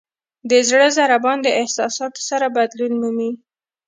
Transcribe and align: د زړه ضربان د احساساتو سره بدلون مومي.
د 0.49 0.51
زړه 0.69 0.87
ضربان 0.97 1.37
د 1.43 1.47
احساساتو 1.61 2.21
سره 2.29 2.45
بدلون 2.57 2.93
مومي. 3.01 3.31